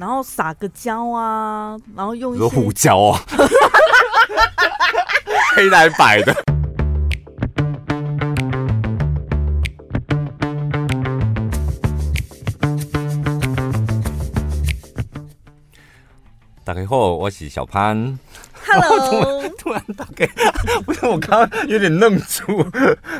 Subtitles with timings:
[0.00, 3.20] 然后撒个胶啊，然后用一些胡椒啊，
[5.54, 6.34] 黑来白的。
[16.64, 18.18] 大家好，我是小潘。
[18.64, 20.26] Hello， 突然打给，
[20.86, 22.66] 不是我刚刚有点愣住，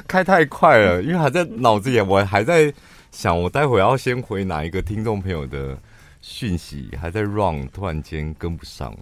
[0.09, 2.73] 开太快了，因为还在脑子里，我还在
[3.13, 5.77] 想，我待会要先回哪一个听众朋友的
[6.21, 8.95] 讯息，还在 run，突然间跟不上，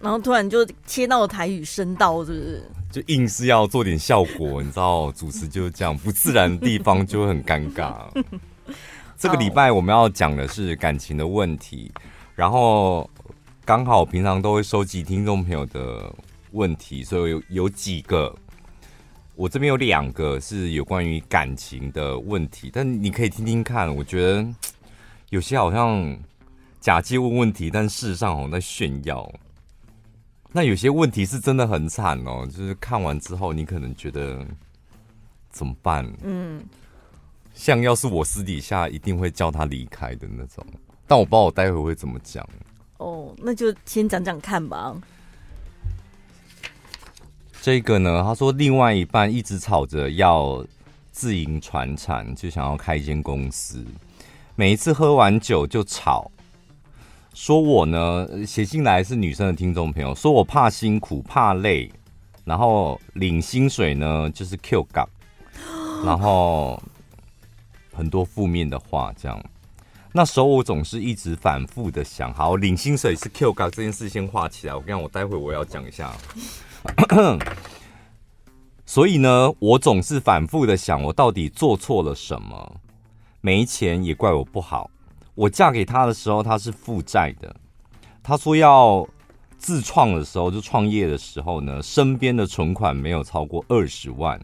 [0.00, 2.70] 然后突然就切到台语声道，是不是？
[2.90, 8.06] 就硬是要做点效果，你知道，主持就是这样，不自然的地方就会很尴尬。
[9.16, 11.92] 这个礼拜我们要讲的是感情的问题，
[12.34, 13.08] 然后。
[13.66, 16.14] 刚好平常都会收集听众朋友的
[16.50, 18.30] 问题，所以有有几个，
[19.36, 23.88] 我这边有两个是有关于感情的问题，但你可以听听看。
[23.96, 24.46] 我觉得
[25.30, 26.14] 有些好像
[26.84, 29.32] 假借问问题，但事实上好像在炫耀。
[30.52, 34.46] 那有些问题是真的很惨哦，就是看完之后你可能觉得
[35.48, 36.06] 怎么办？
[36.22, 36.62] 嗯，
[37.54, 40.62] 像要是我私底下一定会叫他离开的那种，
[41.06, 42.46] 但我不知道我待会会怎么讲。
[42.98, 44.94] 哦，那就先讲讲看吧。
[47.62, 50.62] 这个呢，他说另外一半一直吵着要
[51.12, 53.82] 自营船产，就想要开一间公司。
[54.54, 56.30] 每一次喝完酒就吵，
[57.34, 61.90] 说我呢，写信来是女生的听众朋友，说我怕辛苦怕累，
[62.44, 65.08] 然后领薪水呢就是 Q 港，
[66.04, 66.80] 然后
[67.92, 69.44] 很多负面的话这样。
[70.12, 74.74] 那时候我总是一直反复的想，好，领薪水是 Q 嘎这件事先画起来。
[74.74, 76.12] 我跟你讲，我待会我要讲一下。
[78.86, 82.76] 所以呢，我总是反复的想，我到底做错了什么？
[83.40, 84.88] 没钱也怪我不好。
[85.34, 87.54] 我嫁给他的时候，他是负债的。
[88.22, 89.06] 他说要
[89.58, 94.40] 自创的时候，就创业的时候呢，身边的存款没有超过二十万，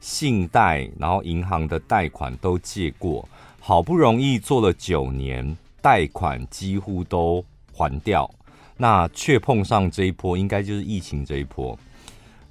[0.00, 3.28] 信贷然后银行的贷款都借过。
[3.60, 8.28] 好不容易做了九年，贷款几乎都还掉，
[8.76, 11.78] 那却碰上这一波，应该就是疫情这一波，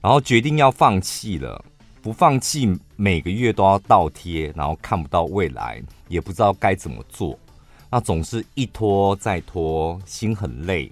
[0.02, 1.64] 然后决定要放弃了。
[2.02, 7.38] 不放弃，每个月都要倒贴，然后看不到未来，也不知道该怎么做，
[7.96, 10.92] 那总是一拖再拖，心很累。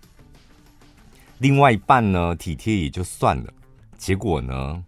[1.40, 3.53] 另外一半呢，体贴也就算了，
[3.97, 4.81] 结果呢？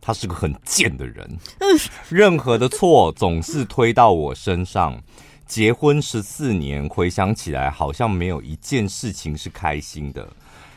[0.00, 1.28] 他是个很贱的人，
[2.08, 4.96] 任何的错总是推到我身上。
[5.44, 10.24] 结婚十四年，回想起来好像没有一件事情是开心的。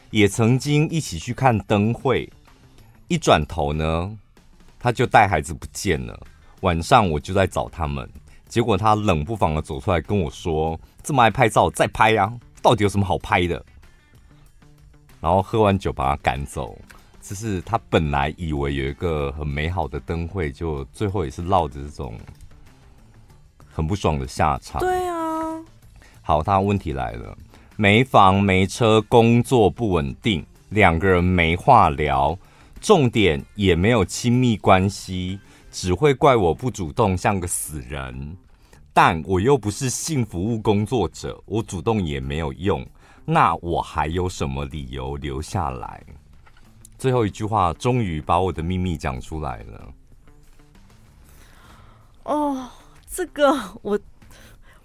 [0.09, 2.27] 也曾经一起去看灯会，
[3.09, 4.17] 一转头呢，
[4.79, 6.19] 他就带孩子不见了。
[6.61, 8.09] 晚上我就在找他们，
[8.49, 12.29] 结果他冷不防的走出来跟我说：“这么爱拍照，再拍呀！
[12.61, 13.63] 到底有什么好拍的？”
[15.21, 16.77] 然后喝完酒把他赶走。
[17.21, 22.17] 就是他本来以为有一个很美好的灯会，就最后也是落着这种
[23.71, 24.79] 很不爽的下场。
[24.79, 25.61] 对啊，
[26.23, 27.37] 好，他问题来了，
[27.75, 32.35] 没房没车，工作不稳定，两个人没话聊，
[32.81, 35.39] 重点也没有亲密关系，
[35.71, 38.35] 只会怪我不主动，像个死人。
[38.91, 42.85] 但我又不是性服务工作者，我主动也没有用，
[43.23, 46.03] 那我还有什么理由留下来？
[46.97, 49.93] 最后一句话，终于把我的秘密讲出来了。
[52.23, 52.69] 哦，
[53.09, 53.97] 这个我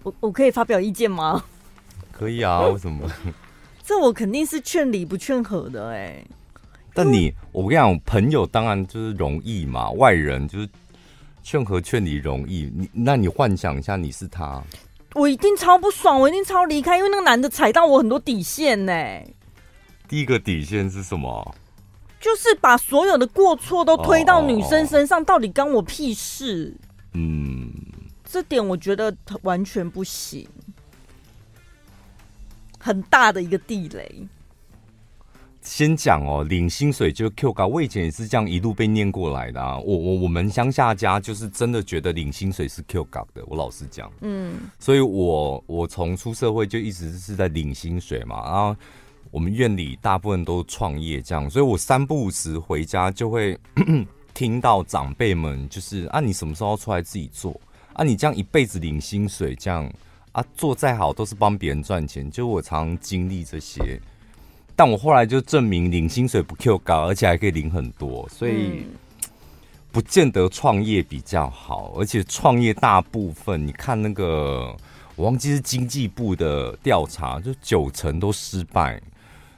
[0.03, 1.43] 我我可以发表意见吗？
[2.11, 3.09] 可以啊，为什么？
[3.83, 6.25] 这我肯定是劝离不劝和的哎。
[6.97, 10.69] 但你，我跟你讲，朋友当然就是容易嘛，外人就是
[11.43, 12.71] 劝和劝离容易。
[12.73, 14.63] 你，那你幻想一下，你是他，
[15.13, 18.93] 我一定超不爽，我一定超离开，因为那个男的踩到我很多底线呢。
[20.07, 21.55] 第一个底线是什么？
[22.21, 26.73] 就是把所有的过错都推到女生身上，到底关我屁事？
[27.11, 27.69] 嗯，
[28.23, 30.47] 这点我觉得完全不行，
[32.79, 34.27] 很大的一个地雷。
[35.65, 39.77] 先讲哦，领薪水就 Q 高，我以前也是这样一路被念过来的啊。
[39.79, 48.75] 我我我们乡下家就是真的觉得领薪水是 Q 高的，我老实讲，嗯，所以我我从出社会就一直是在领薪水嘛，然后。
[49.31, 53.59] 我们院里大部分都创业这样，所以我三不五时回家就会
[54.33, 57.59] 听到长辈们就是啊，你什么时候出来自己做
[57.91, 58.03] 啊？
[58.05, 59.91] 你这样一辈子领薪水这样
[60.31, 62.31] 啊，做再好都是帮别人赚钱。
[62.31, 63.99] 就我常常经历这些，
[64.75, 68.85] 但我后来就证明领薪水不 Q 高，而且还可以领很多，所以
[69.91, 71.93] 不见得创业比较好。
[71.97, 74.75] 而且创业大部分你看那个
[75.15, 79.01] 我忘记是经济部的调查，就九成都失败，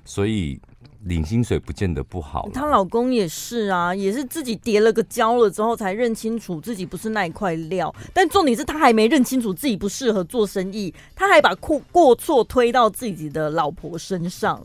[0.05, 0.59] 所以。
[1.03, 7.93] 领薪水不见得不好，她老公也是啊，也是自己叠了个胶了之后才认清楚自己不是那一块料。
[8.13, 14.61] 但重点是他还没认清楚自己不适合做生意，他还把过过错推到自己的老婆身上。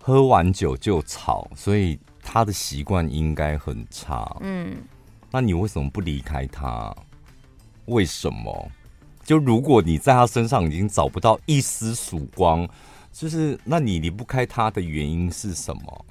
[0.00, 4.36] 喝完酒就吵，所以他的习惯应该很差。
[4.40, 4.76] 嗯，
[5.30, 6.94] 那你为什么不离开他？
[7.86, 8.70] 为什么？
[9.24, 12.68] 就如果你在他身上已经找不到一丝曙光。
[13.12, 16.06] 就是，那你离不开他的原因是什么？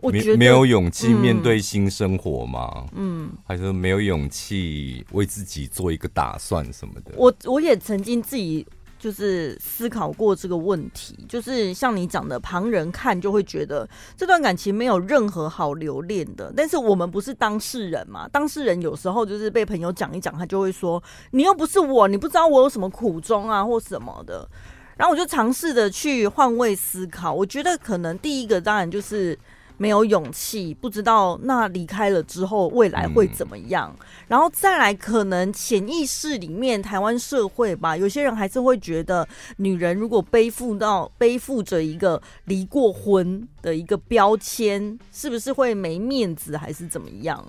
[0.00, 2.86] 我觉得没有勇气面对新生活吗？
[2.94, 7.12] 嗯，还是没有勇气为自己做一个打算什么的？
[7.14, 8.66] 我我也曾经自己
[8.98, 16.52] 就是思考过这个问题，就是像你讲的，旁人看就会觉得这段感情没有任何好留恋的。
[16.56, 18.26] 但是我们不是当事人嘛？
[18.28, 21.02] 当事人有时候就是被朋友讲一讲，他就会说
[21.32, 24.48] ：“你又不是我，你不知道我有什么苦衷啊，或什么的。”
[24.96, 29.38] 然后我就尝试着去换位思考，我觉得可能第一个当然就是
[29.78, 33.94] 没有勇气，不知道那离开了之后未来会怎么样。
[34.26, 39.28] 然后再来，可能潜意识里面台湾社会吧，有些人还是会觉得，
[39.58, 47.46] 女人如果背负到背负着一个离过婚的一个标签，是不是会没面子，还是怎么样？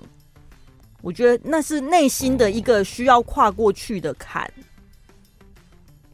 [1.00, 4.52] 我觉得那是内心的一个需要跨过去的坎。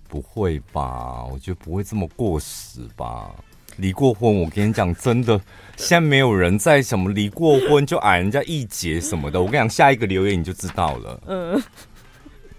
[0.09, 1.25] 不会吧？
[1.25, 3.35] 我觉得不会这么过时吧？
[3.76, 5.38] 离过婚，我跟你讲，真的，
[5.76, 9.41] 现在没有人在什么离过婚就矮人家一截什么的。
[9.41, 11.21] 我跟你讲，下一个留言你就知道了。
[11.26, 11.62] 嗯，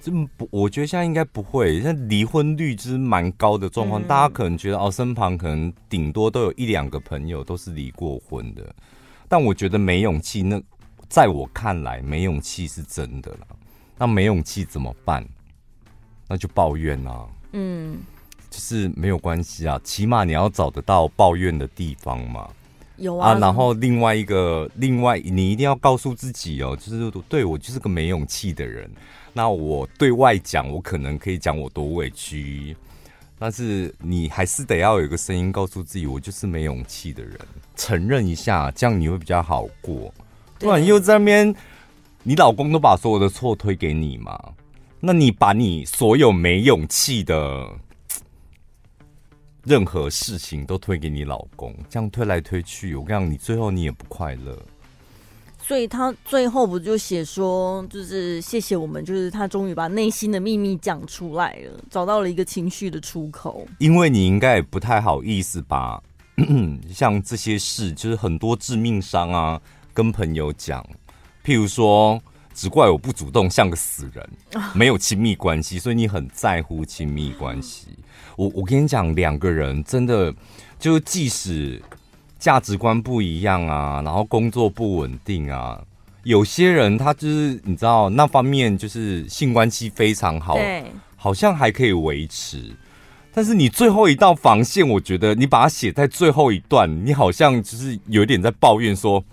[0.02, 1.82] 这不，我觉得现在应该不会。
[1.82, 8.76] 现在离婚率其实蛮高的状况，大家可能觉得哦，身旁可能顶多都有一两个朋友都是离过婚的。
[9.28, 10.62] 但我觉得没勇气，那
[11.10, 13.48] 在我看来，没勇气是真的了。
[13.98, 15.26] 那没勇气怎么办？
[16.28, 17.28] 那就抱怨啊。
[17.54, 18.00] 嗯，
[18.56, 22.48] 就是没有关系啊，起码你要找得到抱怨的地方嘛。
[22.96, 28.90] 有啊，啊，然后另外一个，另外你一定要告诉自己哦，就是对我就是个没勇气的人。
[29.34, 32.74] 那我对外讲，我可能可以讲我多委屈，
[33.38, 37.38] 但是你还是得要有一个声音告诉自己，我就是没勇气的人，
[37.76, 40.14] 承认一下，这样你会比较好过。
[40.60, 41.54] 不然又在那边，
[42.24, 44.40] 你老公都把所有的错推给你嘛。
[45.02, 47.70] 那你把你所有没勇气的
[49.66, 54.58] 任何事情都推给你老公，这样推来推去，我跟你讲，你最后你也不快乐。
[55.60, 63.68] 所以他最后不就写说，就是谢谢我们，就是他终于把内心的秘密讲出来了，找到了一个情绪的出口。
[63.80, 66.02] 因为你应该也不太好意思吧
[66.94, 69.60] 像这些事，就是很多致命伤啊，
[69.94, 70.86] 跟朋友讲，
[71.44, 72.22] 譬如说。
[72.58, 74.30] 只怪我不主动，像个死人，
[74.74, 77.88] 没有亲密关系，所以你很在乎亲密关系。
[78.36, 80.34] 我我跟你讲，两个人真的
[80.80, 81.82] 就即使
[82.38, 85.82] 价值观不一样啊，然后工作不稳定啊，
[86.24, 90.84] 有些人他就是你知道那方面就是性关系非常好，对，
[91.16, 92.76] 好像还可以维持。
[93.34, 99.24] 但是你最后一道防线，我觉得你把它写在最后一段，你好像就是有点在抱怨说，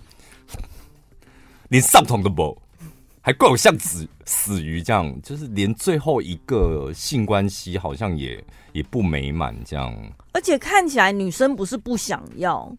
[1.69, 2.57] 连上床都不。
[3.25, 8.43] 还怪我像死死鱼这样，就是连最后一个性关系好像也
[8.73, 9.95] 也不美满这样。
[10.33, 12.69] 而且看起来女生不是不想要，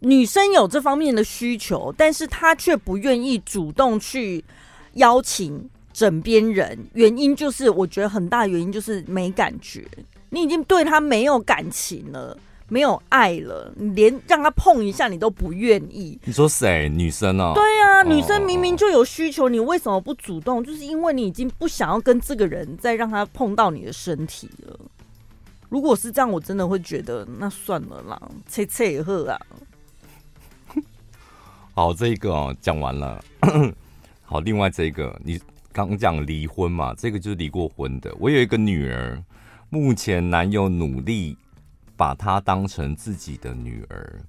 [0.00, 4.44] 女生有这方面的需求，但是她却不愿意主动去
[4.92, 6.78] 邀请枕边人。
[6.92, 9.88] 原因就是，我觉得很大原因就是没感觉，
[10.28, 12.38] 你已经对她没有感情了。
[12.70, 16.18] 没有爱了，你连让他碰一下你都不愿意。
[16.24, 16.86] 你说谁？
[16.90, 17.52] 女生哦？
[17.54, 20.62] 对啊，女生明明就有需求，你为什么不主动？
[20.62, 24.78] 就是因为你已经不想要跟这个人再让他碰到你的身体了。
[25.70, 29.40] 如果是这样，我真的会觉得那算了啦，切切也喝啊。
[31.74, 33.18] 好，这一个哦，讲完了。
[34.24, 35.40] 好，另外这一个，你
[35.72, 36.92] 刚讲离婚嘛？
[36.98, 38.14] 这个就是离过婚的。
[38.20, 39.22] 我有一个女儿，
[39.70, 41.34] 目前男友努力。
[41.98, 44.20] 把她当成自己的女儿，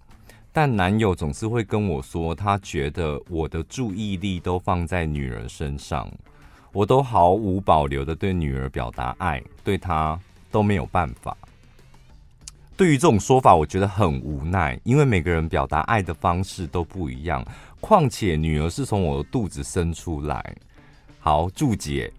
[0.52, 6.12] 但男友总是会跟我说，他觉得我的注意力都放在女儿身上，
[6.74, 11.38] 我都毫无保留的对女儿表达爱，对她都没有办法。
[12.76, 17.46] 对于这种说法，我觉得很无奈，因为每个人表达爱的方式都不一样。
[17.80, 20.56] 况且女儿是从我的肚子生出来。
[21.20, 22.12] 好，注解：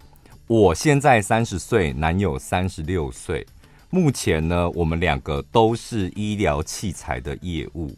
[0.46, 3.44] 我现在三十岁，男友三十六岁。
[3.92, 7.92] 目前呢，我们两个都是医疗器材的业务，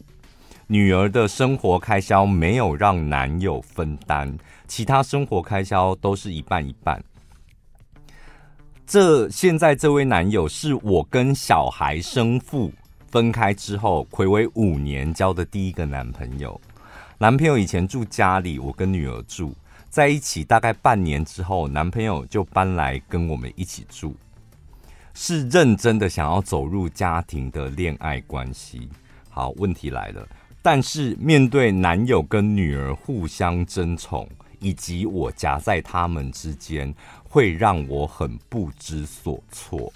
[0.65, 4.35] 女儿的生活开销没有让男友分担，
[4.67, 7.03] 其他生活开销都是一半一半。
[8.87, 12.73] 这现在这位男友是我跟小孩生父
[13.11, 16.59] 分开之后，暌违五年交的第一个男朋友。
[17.19, 19.53] 男朋友以前住家里，我跟女儿住
[19.91, 24.15] 在一起，大概半年之后，男朋友就搬来跟我们一起住，
[25.13, 28.89] 是认真的想要走入家庭的恋爱关系。
[29.29, 30.27] 好，问题来了，
[30.61, 34.29] 但是面对男友跟女儿互相争宠，
[34.59, 36.93] 以及我夹在他们之间，
[37.23, 39.91] 会让我很不知所措。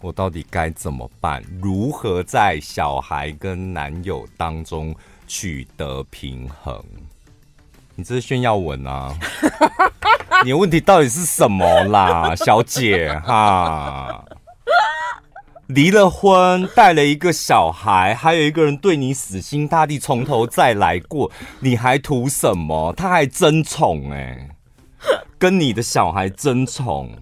[0.00, 1.42] 我到底该怎么办？
[1.62, 4.94] 如何在小孩跟男友当中？
[5.26, 6.84] 取得平衡，
[7.96, 9.14] 你这是炫耀文啊！
[10.44, 14.24] 你的问题到底是什么啦，小姐哈？
[15.68, 22.92] 离了婚，带了一个小孩，还有一个人对你死心塌地，从头再来过，你还图什么？
[22.94, 24.50] 他还争宠哎，
[25.38, 27.16] 跟你的小孩争宠，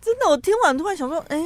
[0.00, 1.36] 真的，我听完突然想说，哎、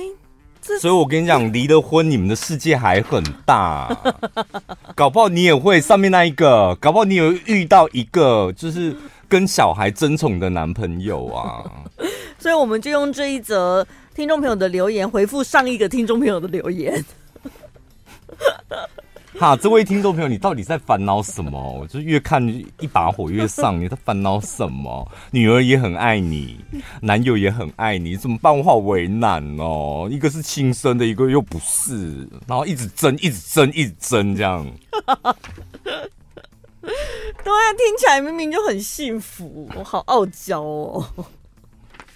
[0.62, 3.96] 所以，我跟你讲，离了婚，你们的世界还很大，
[4.94, 8.94] 搞不好你也会上面那一个，搞不好你有遇到一个就是
[9.28, 11.64] 跟小孩争宠的男朋友啊。
[12.38, 17.04] 所以，我们就用这一则听众朋友的留言回复上一个听众朋友的留言。
[19.38, 21.72] 哈， 这位听众朋友，你到底在烦恼什么？
[21.80, 25.08] 我就越看一把火越上，你在烦恼什么？
[25.30, 26.58] 女儿也很爱你，
[27.00, 28.56] 男友也很爱你，怎么办？
[28.56, 30.08] 我好为难哦。
[30.10, 34.66] 一个是亲生的，一个又不是，然后一直争，一直争，一直争，这样。
[36.82, 41.06] 对啊，听起来明明就很幸福，我好傲娇哦。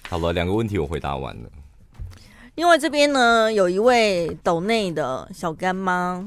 [0.09, 1.49] 好了，两个问题我回答完了。
[2.55, 6.25] 因为这边呢，有一位斗内的小干妈。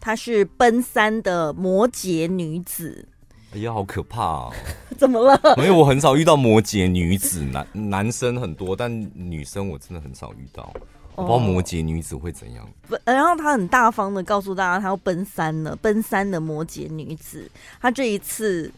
[0.00, 3.06] 她是奔三的摩羯女子，
[3.52, 4.52] 哎呀，好可怕哦！
[4.96, 5.38] 怎么了？
[5.56, 10.72] 没有我很少遇到摩羯女子，男男生很多，但女生我真的很少遇到。
[11.16, 12.66] 我不知道摩羯女子会怎样。
[12.88, 15.76] 不，然后她很大方的告诉大家，她要奔三了。
[15.76, 18.72] 奔三的摩羯女子，她这一次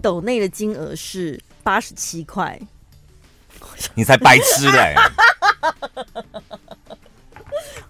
[0.00, 2.60] 抖内的金额是八十七块。
[3.94, 4.94] 你才白痴嘞！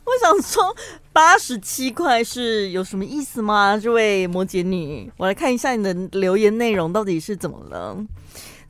[0.05, 0.75] 我想说，
[1.19, 3.77] 八十七块是有什么意思吗？
[3.77, 7.97] 这位摩羯女，我来看一下你的留言内容到底是怎么了。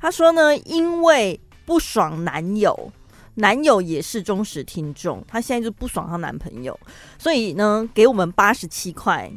[0.01, 2.91] 她说呢，因为不爽男友，
[3.35, 6.81] 男友也是忠实听众，她现在就不爽她男朋友，
[7.19, 9.31] 所以呢，给我们八十七块，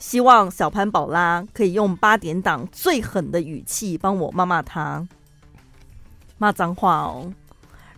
[0.00, 5.06] 希望小潘宝拉可以用八点档最狠的语气帮我骂骂他，
[6.36, 7.32] 骂脏话哦。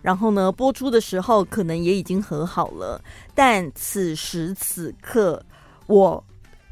[0.01, 3.01] 然后呢，播出的时候可能也已经和好了，
[3.39, 5.41] 但此时此刻
[5.87, 6.21] 我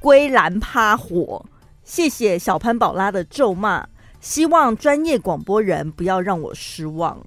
[0.01, 1.45] 归然趴火。
[1.85, 3.87] 谢谢小潘宝拉的咒骂，
[4.19, 7.25] 希望专业广播人不要让我失望。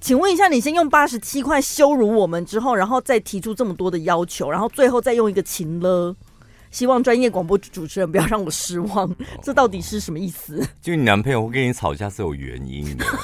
[0.00, 6.16] 请问一下，你先用八十七块羞辱我们之后，然后再提出这么多的要求，然后最后再用一个情了，
[6.70, 10.66] 希望专业广播主持人不要让我失望，这到底是什么意思？
[10.80, 13.04] 就你男朋友会跟你吵架是有原因的。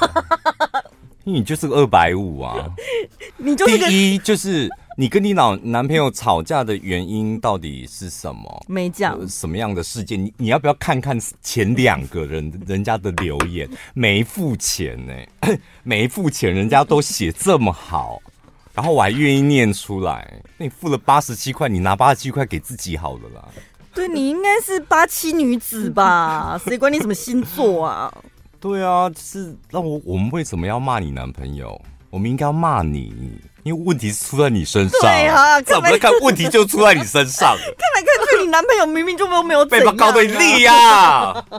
[1.25, 2.69] 你就是个二百五啊！
[3.37, 8.65] 你就是第一就是你跟你老男朋友吵架的原因到底是什么？
[8.69, 10.23] 没讲什么样的事件？
[10.23, 13.69] 你你要不要看看前两个人人家的留言？
[13.95, 18.21] 没付钱呢、欸， 没付钱，人家都写这么好，
[18.75, 20.43] 然后我还愿意念出来。
[20.59, 23.49] 那你付了八十七块，你拿八十七块给自己好了啦。
[23.95, 26.59] 对，你应该是八七女子吧？
[26.65, 28.13] 谁管你什么星座啊？
[28.63, 31.79] 对啊，就是那我我们为什么要骂你男朋友？
[32.11, 33.13] 我们应该要骂你，
[33.65, 35.01] 因为问题是出在你身上。
[35.01, 37.57] 对啊，怎么看问题就出在你身上？
[37.59, 41.45] 看来看去，你男朋友明明就没有没有被告对立呀！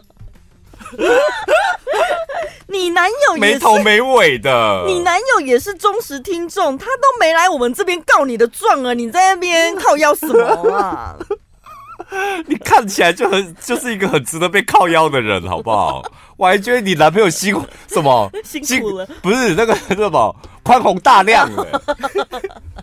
[2.68, 8.94] 你男友没头没尾的，你男友也是忠实听众，他都没来我们这边告你的状啊！
[8.94, 11.18] 你在那边靠腰什么啊？
[12.46, 16.04] 你看起来就很就是一个很值得被靠腰的人，好不好？
[16.44, 21.82] 我还觉得你男朋友 辛苦什么辛苦了，不是那个 什么宽宏大量的，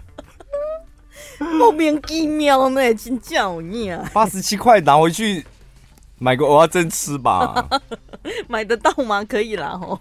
[1.58, 4.10] 莫名其妙呢，真叫你啊！
[4.14, 5.44] 八十七块拿回去
[6.18, 7.68] 买个蚵仔煎吃吧，
[8.48, 9.22] 买得到吗？
[9.24, 10.00] 可以啦吼。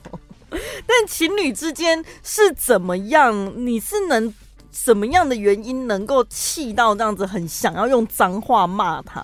[0.50, 3.54] 但情侣之间是怎么样？
[3.58, 4.34] 你是能？
[4.72, 9.22] 什么样的原因能够气到这样子，很想要用脏话骂他？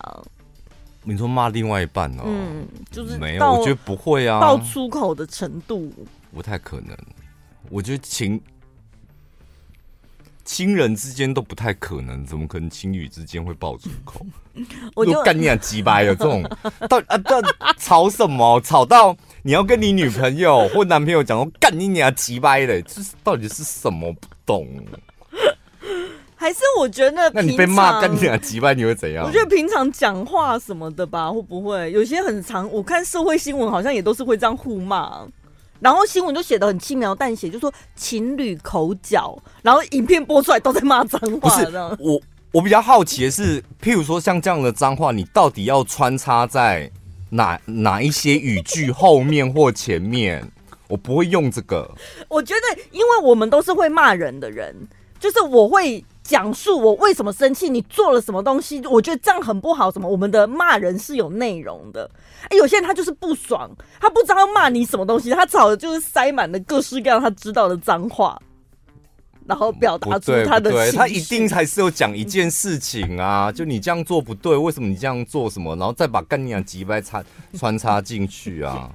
[1.06, 2.24] 你说骂另外一半哦？
[2.26, 5.92] 嗯，就是没有，我觉得不会啊，爆粗口的程度
[6.34, 6.98] 不太可能。
[7.70, 8.40] 我觉得情
[10.44, 14.26] 亲人之间都不太可能，怎么可能情侣之间会爆粗口？
[14.96, 16.44] 我就干你俩鸡掰有这种，
[16.90, 17.42] 到啊到
[17.78, 18.60] 吵什么？
[18.62, 24.12] 吵到你要跟你女朋友或男朋友讲说干你俩鸡掰的，这是到底是什么？
[24.14, 24.68] 不懂？
[26.46, 29.26] 还是我觉得，那你被骂干你俩鸡掰，你会怎样？
[29.26, 32.72] 我觉得平常讲话什么的吧，会不会有些很长？
[32.72, 35.26] 我看社会新闻好像也都是会这样互骂。
[35.80, 41.50] 然后新闻就写的很轻描淡写，就说情侣口角，然后影片播出来都在骂脏话。
[41.50, 41.66] 不是
[41.98, 42.22] 我，
[42.52, 46.92] 我比较好奇的是，譬如说像这样的脏话，你到底要穿插在
[47.32, 50.48] 哪哪一些语句后面或前面？
[50.90, 51.90] 我不会用这个。
[52.28, 54.76] 我觉得，因为我们都是会骂人的人，
[55.20, 56.06] 就是我会。
[56.26, 58.82] 讲述我为什么生气，你做了什么东西？
[58.88, 59.92] 我觉得这样很不好。
[59.92, 60.10] 什么？
[60.10, 62.10] 我们的骂人是有内容的。
[62.50, 68.42] 哎，有些人他就是不爽，他不知道要骂你什么东西，他吵的就是塞满了各式各样他知道的脏话，
[69.46, 75.76] 然后表达出他的情他一定还是有讲一件事情啊，就你这样做不对，为什么你这样做什么？
[75.76, 78.90] 然后再把干你娘几百插穿插进去啊。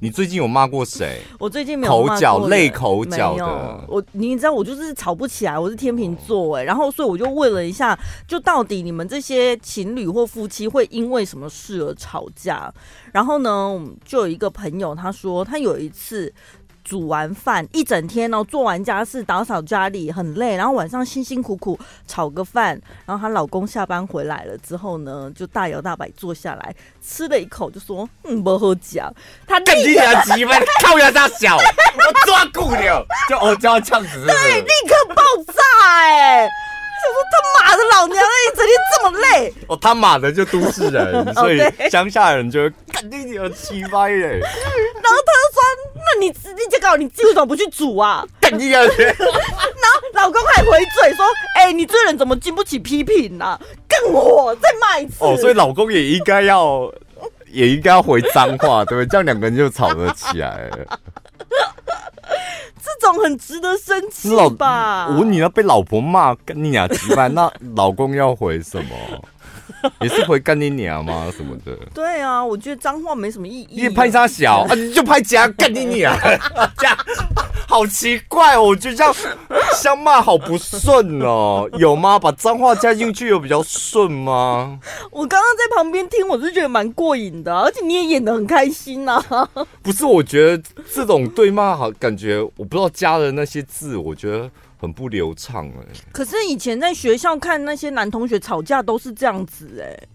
[0.00, 1.20] 你最近有骂过谁？
[1.38, 3.84] 我最近没有骂过口角，泪口角的。
[3.88, 5.58] 我你知道，我就是吵不起来。
[5.58, 7.98] 我是天秤座哎，然后所以我就问了一下，
[8.28, 12.72] 就到底你们这些情侣或夫妻会因为什么事而吵架？
[13.12, 16.32] 然后呢，就有一个朋友他说，他有一次。
[16.84, 29.12] 煮完饭一整天哦，做完家事，打扫家里很累，然后晚上辛辛苦苦炒个饭，然后她老公下班回来了之后呢，就大摇大摆坐下来吃了一口，就说：“嗯，不好讲。”
[29.48, 30.44] 他立刻急，
[30.84, 35.22] 靠牙大小，我抓骨了，就我就要这样子，对，立刻爆
[35.52, 36.48] 炸哎！
[37.30, 44.40] 他妈的老娘，一整天这么累，哦他妈的就都市人，所以乡下人就肯定有气歪嘞。
[44.40, 45.62] 然后他就说
[45.94, 49.02] ：“那你你这个你为什么不去煮啊？”肯定要去。
[49.02, 51.24] 然后老公还回嘴说
[51.56, 53.60] ：“哎、欸，你这人怎么经不起批评呢、啊？
[53.88, 56.90] 更火，再骂一次。”哦，所以老公也应该要，
[57.48, 59.06] 也应该要回脏话，对不对？
[59.06, 60.98] 这样两个人就吵得起来了。
[63.00, 65.08] 这种很值得生气吧？
[65.08, 68.94] 我问你要被老婆骂，跟你俩吃饭，那老公要回什么？
[70.00, 71.30] 也是回干你娘吗？
[71.36, 71.76] 什么的？
[71.92, 73.68] 对啊，我觉得脏话没什么意义。
[73.70, 76.16] 因为拍他小啊，你就拍家干你娘，
[76.78, 76.96] 这样
[77.66, 78.62] 好奇怪哦。
[78.62, 79.14] 我觉得这样
[79.74, 82.18] 相骂好不顺哦， 有吗？
[82.18, 84.78] 把脏话加进去有比较顺吗？
[85.10, 89.22] 我刚刚在旁边听，我是觉得蛮过瘾的，而且你也演得很开心呐。
[89.82, 94.50] 不是，我觉得这种对骂好感觉，我不知道加的那些字，我觉得。
[94.84, 100.06] 很不流畅哎，可是以前在学校看那些男同学吵架都是这样子哎，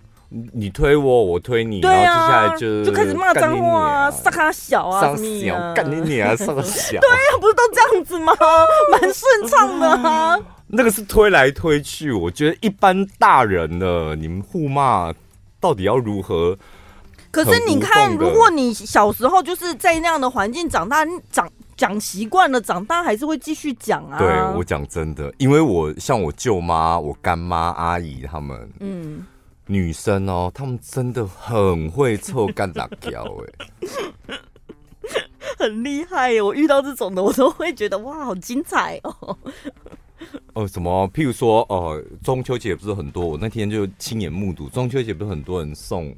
[0.54, 8.34] 你推我，我推你，然后接下来就就开始骂脏话啊，撒他小啊，撒小干你你啊， 撒小，对啊，不是都这样子吗？
[8.94, 10.40] 蛮顺畅的啊。
[10.68, 15.12] 那个是推来推去，我觉得一般大人的你们互骂
[15.60, 16.56] 到底要如何？
[17.32, 21.50] 可是你看，如果你小时候就是在那样的环境长大，长。
[21.80, 24.20] 讲习惯了，长大还是会继续讲啊。
[24.20, 29.26] 对，我讲真的，因为我像我舅妈、我干妈、阿姨他们，嗯，
[29.66, 33.24] 女生哦，他们真的很会臭干打交
[34.28, 34.38] 哎，
[35.58, 36.42] 很厉害耶！
[36.42, 39.38] 我遇到这种的，我都会觉得哇，好精彩哦。
[40.52, 41.10] 哦，什么？
[41.14, 46.14] 譬如说，哦、呃，中秋节不是很多，我那天就亲眼目睹中秋节不是很多人送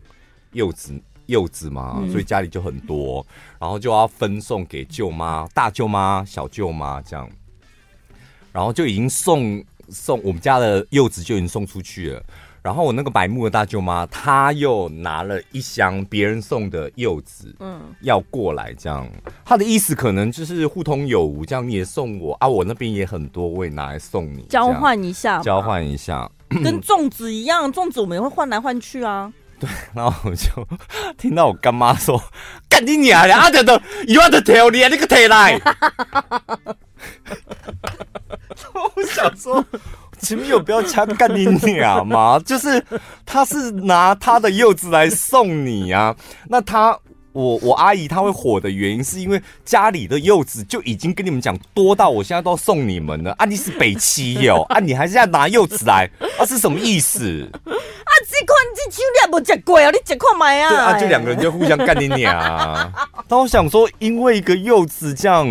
[0.53, 0.99] 柚子。
[1.31, 3.25] 柚子嘛，所以家里就很多，
[3.57, 7.27] 然后就要分送给舅妈、大舅妈、小舅妈这样，
[8.51, 12.23] 然后就已经送送我们家的柚子就已经送出去了，
[12.61, 19.07] 然后我那个白木的大舅妈，她又拿了一箱别人送的柚子，嗯，要过来这样，
[19.45, 29.31] 她的意思可能就是互通有无，这样你也送我啊，我那边也很多，我也拿来送你，交换一下，交换一下，跟粽子一样，粽子我们也会换来换去啊。
[29.61, 30.67] 对，然后我就
[31.19, 32.19] 听到我干妈说
[32.67, 35.61] ：“干你娘的，阿德的，you want to tell me 你个铁来。”
[38.73, 39.63] 我想说，
[40.19, 42.39] 前面有不要掐干你娘吗？
[42.43, 42.83] 就是
[43.23, 46.15] 他是拿他的柚子来送你啊，
[46.49, 46.97] 那他。
[47.33, 53.45] 我我阿姨她会火的原因是因为家里的柚子就已经跟你们讲多到我现在都要送你们了啊！
[53.45, 54.79] 你是北七哟 啊！
[54.79, 56.45] 你还是要拿柚子来啊？
[56.45, 57.49] 是什么意思？
[57.53, 58.11] 啊！
[58.29, 59.89] 这款这酒你也没吃过啊？
[59.91, 60.69] 你吃看买啊？
[60.69, 62.91] 对啊，就两个人就互相干你娘啊！
[63.27, 65.47] 但我想说，因为一个柚子这样，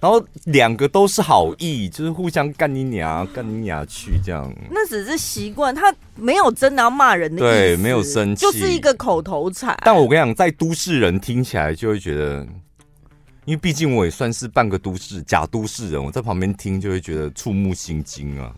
[0.00, 4.52] 然后两个都是好意，就是互相干你娘，干你娘去这样。
[4.70, 9.76] 那只是习惯，他没有真的要骂人的意思，对，没有生气，就是一个口头禅。
[9.84, 11.18] 但我跟你讲，在都市人。
[11.18, 12.46] 听起来就会觉得
[13.46, 18.52] 因为毕竟我也算是半个都市假都市人，我在旁边听就会觉得触目心惊啊。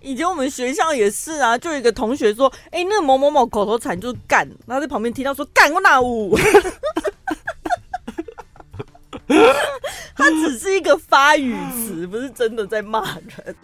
[0.00, 6.38] 以前我们学校也是啊，就有一个同学说：“哎、欸，那个某某某口头禅就是干。”然后在旁边听到说：“干我哪有？”
[10.16, 13.54] 他只是一个发语词，不是真的在骂人。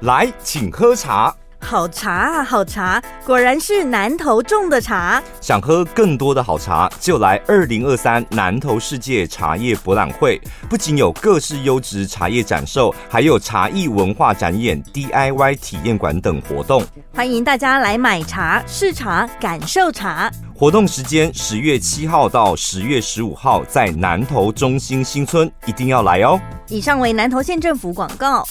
[0.00, 1.34] 来，请喝茶。
[1.58, 5.20] 好茶啊，好茶，果然是南投种的茶。
[5.40, 10.38] 想喝更多的好茶，就来二零二三南投世界茶叶博览会。
[10.68, 16.84] 不仅有各式优质茶叶展售，还有茶艺文化展演、DIY 体验馆等活动。
[17.14, 20.30] 欢迎大家来买茶、试茶、感受茶。
[20.54, 26.38] 活动时间十月七号到十月十五号，在南投中心新村，一定要来哦。
[26.68, 28.46] 以上为南投县政府广告。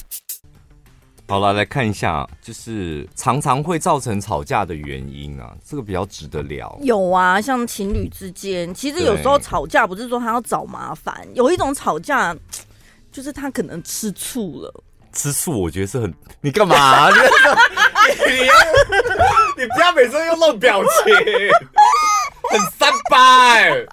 [1.28, 6.78] 好了，来看一下，就是常常会造成吵架的原因啊，这个比较值得聊。
[6.84, 12.36] 有啊，像情侣之间，其实有时候吵架不是说他要找麻烦，有一种吵架
[13.12, 14.84] 就是他可能吃醋了。
[15.14, 16.14] 吃醋，我觉得是很……
[16.42, 17.10] 你干嘛啊？
[17.10, 18.42] 你你，
[19.58, 21.16] 你不要每次用那种表情，
[22.52, 23.86] 很三八哎。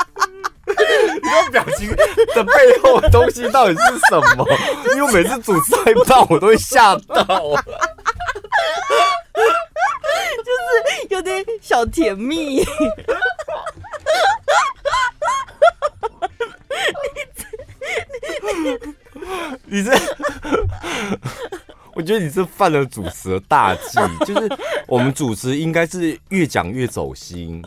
[0.65, 0.75] 你
[1.23, 4.47] 那表情的背后的东西到底是什么？
[4.95, 7.25] 因为我每次主持害怕，我都会吓到，
[10.39, 12.65] 就是有点小甜蜜。
[19.65, 19.91] 你这，
[21.95, 24.49] 我觉得你是犯了主持的大忌，就是
[24.87, 27.63] 我们主持应该是越讲越走心。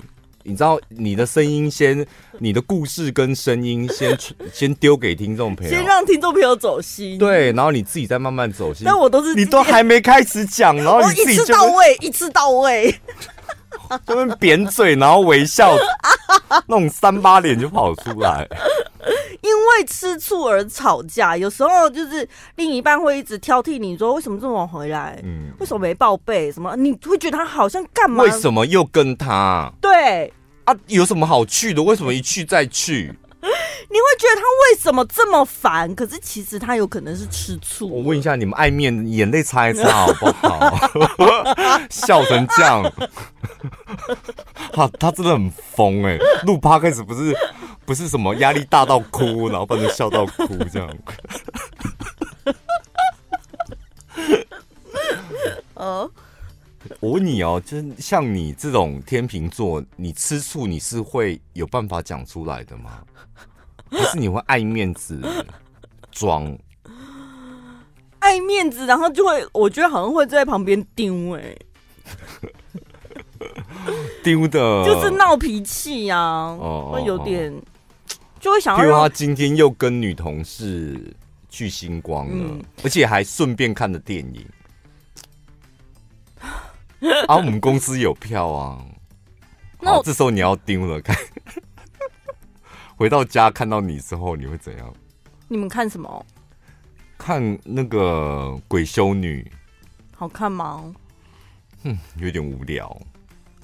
[0.47, 2.05] 你知道你的声音先，
[2.38, 4.15] 你的故事跟声音先
[4.53, 8.84] 先丢给听众朋友，先让听众朋友走心，对，然后你自己再慢慢走心。
[8.86, 12.95] 但我都是你都还没开始讲，然后你自己就一次到位，一次到位，
[14.05, 15.75] 就会扁嘴，然后微笑，
[16.67, 18.47] 那种三八脸就跑出来。
[19.41, 25.19] 因为吃醋而吵架，有时候就是另一半会一直挑剔你说，为什么这么晚回来？
[25.23, 26.51] 嗯，为什么没报备？
[26.51, 26.75] 什么？
[26.75, 28.23] 你会觉得他好像干嘛？
[28.23, 29.71] 为什么又跟他？
[29.79, 30.33] 对
[30.63, 31.83] 啊，有什么好去的？
[31.83, 33.13] 为什么一去再去？
[33.89, 35.93] 你会觉得他为什么这么烦？
[35.95, 37.88] 可是其实他有可能是吃醋。
[37.89, 40.76] 我问一下，你们爱面眼泪擦一擦好不好？
[41.89, 42.84] 笑成这样，
[44.74, 46.17] 他他真的很疯哎！
[46.45, 47.36] 录趴开始不是。
[47.86, 50.89] 不是什么压力大到哭，然后不能笑到哭这样。
[55.76, 56.10] 哦，
[57.00, 63.04] 我问你哦，就是像你这种天秤座，你吃醋你是会有办法讲出来的吗？
[63.95, 65.19] 还是你会爱面子
[66.12, 66.58] 装？
[68.19, 71.55] 爱面子，然后就会，我觉得好像会在旁边丢哎。
[74.23, 77.53] 丢的，就是闹脾气呀，哦，会有点。
[78.39, 80.99] 就会想要，他今天又跟女同事
[81.49, 84.45] 去星光了，嗯、而且还顺便看了电影。
[87.27, 88.86] 啊，我们公司有票啊。
[89.79, 91.15] 那我这时候你要丢了看，
[92.97, 94.93] 回到家看到你之后，你会怎样？
[95.47, 96.25] 你们看什么？
[97.17, 99.49] 看那个鬼修女，
[100.15, 100.84] 好看吗？
[101.84, 102.95] 哼，有点无聊。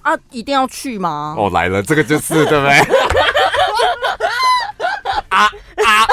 [0.02, 1.36] 啊，一定要去吗？
[1.38, 2.78] 哦，来了，这个就是 对不对？
[5.30, 6.06] 啊啊！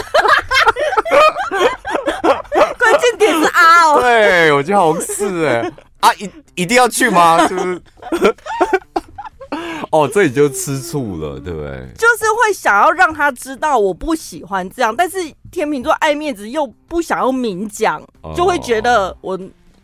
[2.78, 7.44] 关键点是啊哦，对，我觉得好像是哎啊，一一定要去吗？
[7.48, 7.82] 就是
[9.90, 11.88] 哦，这里就吃醋了，对不对？
[11.96, 15.18] 就是会想要让他知道我不喜欢这样，但是
[15.50, 18.02] 天秤座爱面子又不想要明讲，
[18.34, 19.38] 就会觉得我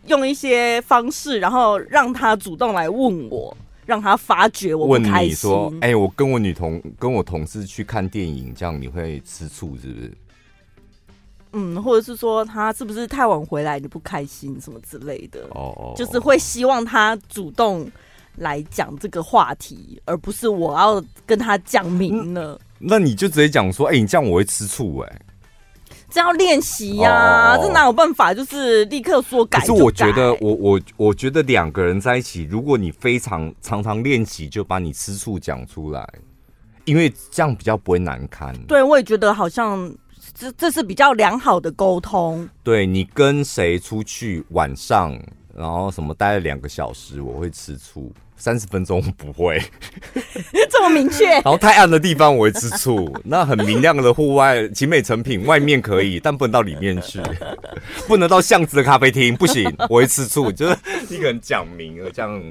[0.07, 3.57] 用一些方式，然后让他主动来问我。
[3.87, 5.13] 让他发觉我不开心。
[5.13, 10.11] 问你说：“哎、欸，我跟我女同跟我同事去看电影，这样你会吃醋是不是？”
[11.53, 15.43] 嗯，或者是说他是不是太晚回来你不开心什么之类的？
[15.51, 17.87] 哦哦，就是会希望他主动
[18.37, 22.61] 来讲这个话题，而不是我要跟他讲明了、嗯。
[22.79, 25.21] 那你就直接讲说：“哎、欸，你这样我会吃醋。”哎。
[26.11, 28.33] 这要练习呀，这哪有办法？
[28.33, 29.67] 就是立刻说改，改。
[29.67, 36.09] 可是我觉得，我我我觉得两个人在一起，如果你非常常常练习，就把你吃醋讲出来，
[36.85, 38.57] 因为这样比较不会难堪。
[38.69, 39.93] 对，我也觉得好像
[40.33, 42.49] 这这是比较良好的沟通。
[42.63, 45.19] 对，你跟谁出去晚上，
[45.53, 48.13] 然后什么待了两个小时，我会吃醋。
[48.37, 49.63] 三十分钟不会，
[50.71, 51.29] 这么明确。
[51.41, 57.21] 然后太暗的地方我会吃醋，那很明亮的户外集美成品外面可以， 但不能到里面去，
[58.07, 60.53] 不能到巷子的咖啡厅，不行，我会吃醋。
[60.53, 60.77] 就是
[61.09, 62.43] 一个人讲明了，这样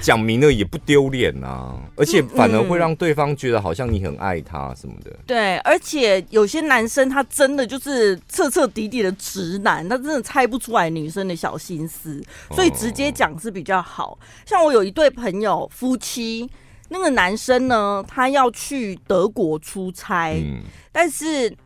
[0.00, 5.10] 讲明了也不丢脸啊，而且反而会让对方觉得好像你很爱他什么的。
[5.26, 12.22] 对，而且有些男生他真的就是彻彻底底的直男，他真的猜不出来女生的小心思，
[12.54, 14.18] 所以直接讲是比较好。
[14.46, 16.50] 像我有一对朋朋友夫妻，
[16.88, 21.56] 那个男生呢，他要去德国出差，嗯、但是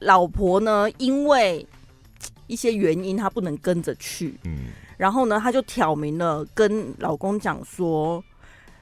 [0.00, 1.66] 老婆呢，因为
[2.46, 4.34] 一些原因，他不能跟着去。
[4.44, 4.66] 嗯，
[4.98, 8.22] 然后呢，他就挑明了跟老公讲说：“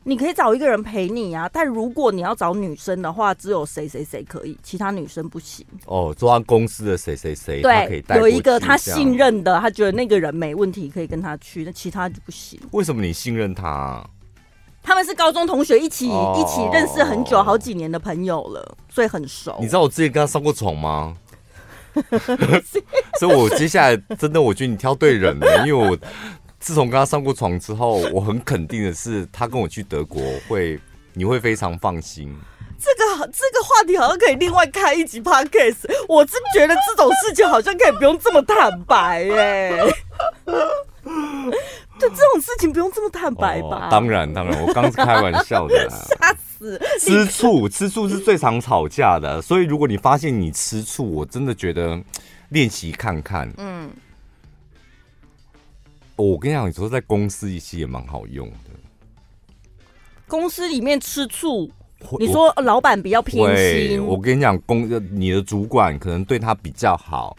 [0.09, 12.59] 你可以找一个人陪你啊，但如果你要找女生的话，只有谁谁谁可以，其他女生不行。”哦，做他公司的谁谁谁，对，可以带有一个他信任的，他觉得那个人没问题，可以跟他去，那其他就不行。
[12.71, 14.03] 为什么你信任他？
[14.83, 19.59] 他们是高中同学，一起、哦、一起认识很久，好几年的朋友了，所以很熟。
[19.61, 21.14] 你知道我之前跟他上过床吗？
[23.18, 25.99] 所以，我接下来真的，我觉得你挑对人了，因为我
[26.61, 30.79] 自从跟他上过床之后，我很肯定的是，他跟我去德国会，
[31.14, 32.35] 你会非常放心。
[32.79, 35.90] 这个这个话题好像可以另外开一集 podcast。
[36.09, 39.85] 我真觉得这种事情好像可以不用这么坦白耶。
[41.99, 43.87] 对这种事情不用这么坦白吧？
[43.87, 45.88] 哦、当然，当然，我刚是开玩笑的。
[45.90, 46.81] 吓死！
[47.01, 49.42] 吃醋，吃醋是最常吵架的。
[49.42, 52.01] 所以，如果你发现你吃醋，我真的觉得
[52.51, 53.53] 练习看看。
[53.57, 53.90] 嗯，
[56.19, 58.71] 我跟你讲，有时候在公司一些也蛮好用的。
[60.27, 61.71] 公司里面吃醋，
[62.19, 64.05] 你说老板比较偏心。
[64.05, 67.37] 我跟你讲，公你的主管可能对他比较好，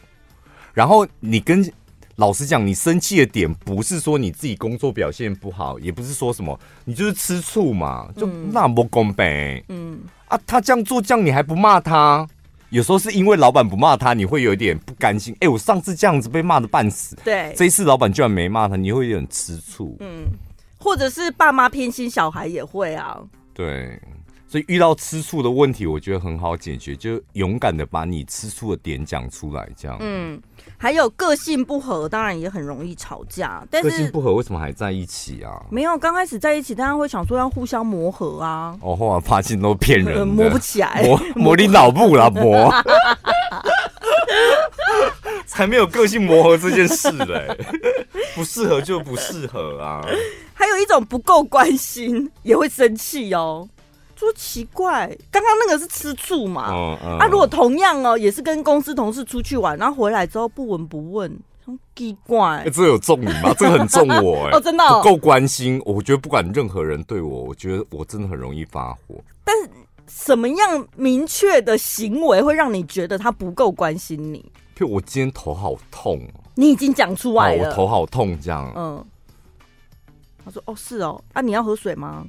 [0.74, 1.72] 然后你跟。
[2.16, 9.64] 老实讲，你生气的点不是说你自己工作表现不好，也不是说什么，你就是吃醋嘛，就那么公平。
[9.70, 12.28] 嗯啊，他这样做，这样你还不骂他？
[12.70, 15.34] 有时候是因为老板不骂他，你会有一点不甘心。
[15.36, 19.98] 哎、欸，我上次这样子被骂的半死，对，这一次老板居然没骂他，你会有点吃醋。
[20.00, 20.28] 嗯，
[20.78, 23.18] 或者是爸妈偏心小孩也会啊。
[23.54, 24.00] 对。
[24.50, 29.96] 所以遇到吃醋的问题，我觉得很好解决，就勇敢的把你吃醋的点讲出来，这样。
[30.00, 30.42] 嗯，
[30.76, 33.64] 还有个性不合，当然也很容易吵架。
[33.70, 35.62] 但是个性不合为什么还在一起啊？
[35.70, 38.76] 没有，刚开始在一起，大家会想说要互相磨合啊。
[38.82, 42.74] 哦，后来发现都骗人， 磨不起来，磨磨你脑部了， 磨。
[45.46, 47.56] 才没有个性磨合这件事嘞，
[48.34, 50.02] 不适合就不适合啊。
[50.54, 53.68] 还有一种不够关心，也会生气哦。
[54.20, 56.64] 说奇怪，刚刚那个是吃醋嘛？
[57.02, 62.58] 啊，如果同样哦，也是跟公司同事出去玩，然后回来之后不闻不问，很奇怪。
[62.66, 63.54] 哎，这有中你吗？
[63.58, 64.52] 这个很中我哎。
[64.52, 65.02] 哦，真的哦。
[65.02, 69.16] 不够关心，我觉得不管任何人对我，我觉得我真的很容易发火。
[69.46, 69.70] 但是
[70.08, 74.40] 什么样明确的行为会让你觉得他不够关心你？
[74.78, 76.20] 譬如我今天头好痛，
[76.56, 77.70] 你已经讲出来了。
[77.70, 78.70] 我头好痛，这样。
[78.76, 79.06] 嗯。
[80.44, 81.24] 他说：“哦，是哦。
[81.32, 82.26] 啊，你要喝水吗？”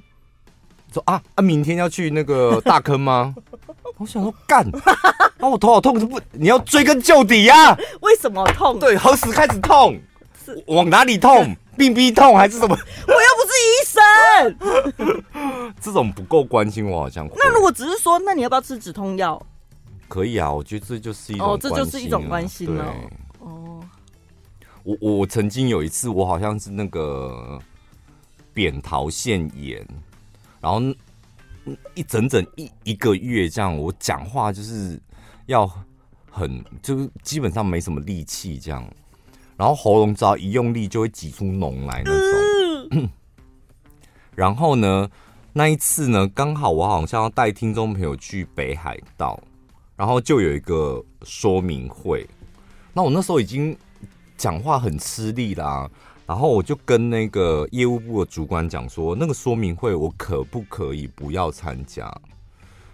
[0.93, 3.35] 说啊啊，明天要去那个 大坑吗？
[3.99, 4.67] 我想说干，
[5.39, 7.77] 啊我头好痛，不你要追根究底呀？
[8.01, 8.79] 为什么痛？
[8.79, 9.99] 对，何时开始痛？
[10.45, 11.55] 是往哪里痛？
[11.77, 12.75] 病逼痛还是什么？
[12.75, 15.73] 我又不是医生。
[15.81, 17.27] 这种不够关心我，好像。
[17.37, 19.41] 那如果只是说，那你要不要吃止痛药？
[20.09, 22.95] 可以啊，我觉得这就是一种，哦，这就是一种关心了。
[23.39, 23.81] 哦，
[24.83, 27.59] 我我曾经有一次，我好像是那个
[28.53, 29.87] 扁桃腺炎。
[30.61, 30.81] 然后
[31.95, 35.01] 一整整一一个月这样，我讲话就是
[35.47, 35.71] 要
[36.31, 38.85] 很，就是基本上没什么力气这样，
[39.57, 42.13] 然后喉咙只要一用力就会挤出脓来那
[42.91, 43.09] 种。
[44.37, 45.09] 然后呢，
[45.53, 49.39] 那一次呢，刚好我好像要带听众朋友去北海道，
[49.97, 52.27] 然后就有一个说明会，
[52.95, 53.77] 那我那时候已经
[54.37, 55.91] 讲话很吃力啦。
[56.31, 62.09] 然后我就跟那个业务部的主管讲说，那个说明会我可不可以不要参加？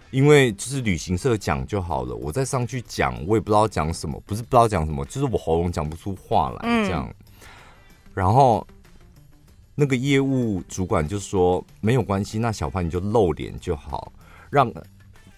[0.09, 7.07] 因为就是旅行社讲就好了，我再上去讲，我也不知道讲什么，不是不知道讲什么，就是我喉咙讲不出话来这样。
[8.15, 8.65] 然后
[9.75, 14.11] 那个业务主管就说没有关系，那小潘你就露脸就好，
[14.49, 14.73] 让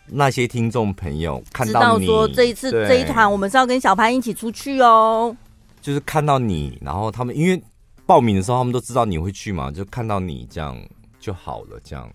[0.06, 2.06] 那些听众朋友看到你。
[2.06, 5.36] 知道说这一次这一团我们是要跟小潘一起出去哦，
[5.82, 7.62] 就是看到你，然后他们因为。
[8.10, 10.76] 报名的时候，他们都知道你会去嘛，就看到你这样
[11.20, 12.10] 就好了，这样。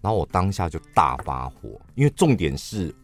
[0.00, 2.94] 然后我当下就大发火，因为重点是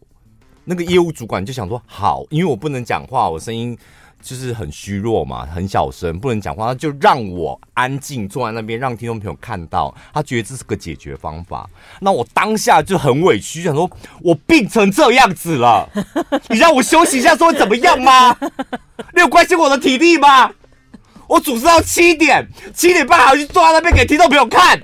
[0.65, 3.77] 那个业务主管就想说好，因为我不能讲话，我声音
[4.23, 11.69] 就是很虚弱嘛，很小声，不能讲话，他就让我安静坐在那边，让听众朋友看到，他觉得这是个解决方法。
[12.01, 13.91] 那我当下就很委屈，想说
[14.23, 15.87] 我病成这样子了，
[16.49, 18.35] 你让我休息一下，说怎么样吗？
[19.13, 20.51] 你有关心我的体力吗？
[21.33, 24.79] 我主持到七点，七点半还要去坐在那边给听众朋友看。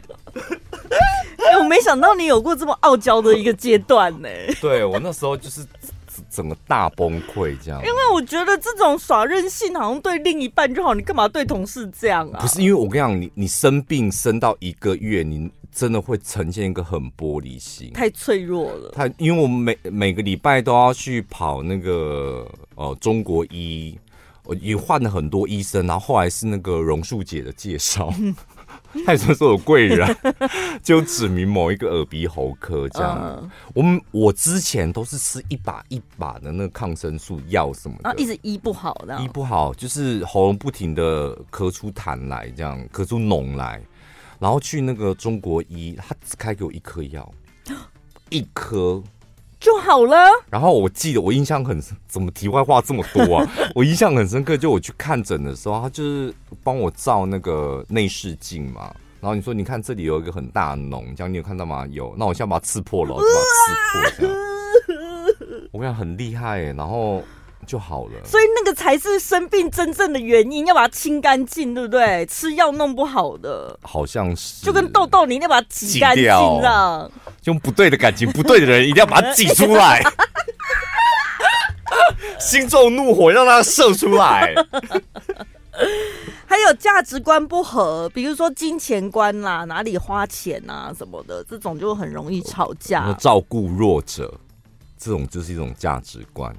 [1.36, 4.28] 哎，我没想到你有过这么傲娇的一个阶段呢。
[4.58, 5.64] 对，我那时候就是。
[6.30, 12.40] 整个大崩溃这样，因为我觉得这种耍任性好像对另一半就好，你干嘛对同事这样啊？
[12.40, 18.90] 不是，因为我跟你讲，你你生病生到一个月，你真的会呈现一个很玻璃心，太脆弱了。
[18.94, 24.07] 他因为我们每每个礼拜都要去跑那个呃中国医，我
[24.56, 28.12] 也换了很多医生，然后后来是那个榕树姐的介绍。
[29.04, 30.16] 他也算是我贵人，
[30.82, 33.18] 就指明某一个耳鼻喉科这样。
[33.22, 43.82] 嗯、我们我之前都是吃一把一把的那个抗生素药什么的，啊，一直医不好的，医不好，就是喉咙不停的咳出痰来，这样咳出脓来，
[44.38, 47.30] 然后去那个中国医，他只开给我一颗药，
[48.30, 49.02] 一颗。
[49.60, 50.16] 就好了。
[50.50, 53.50] 然后我记得我印象很深，怎么题外话这么多啊？
[53.74, 58.94] 我印象很深刻，就我去看诊的时候，他就是帮我照那个内视镜嘛。
[59.20, 61.86] 然后你说，你看这里有一个很大的脓，这样你有看到吗？
[61.90, 62.14] 有。
[62.16, 64.36] 那我现在把它刺破了，我就把它刺破这样。
[65.72, 67.22] 我跟你讲很厉害耶，然后。
[67.68, 72.24] 就好了，所以那个才是生病真正的原因，要把它清干净，对不对？
[72.24, 77.10] 吃药弄不好的，好像是，就跟痘痘，你一定要把它挤干净了。
[77.44, 80.02] 用不对的感情，不对的人，一定要把它挤出来。
[82.40, 84.54] 心中怒火让它射出来。
[86.46, 93.12] 还有价值观不合，比如说金钱观啦，哪里花钱啊什么的，这种就很容易吵架。
[93.18, 94.32] 照顾弱者，
[94.96, 96.56] 这种就是一种价值观。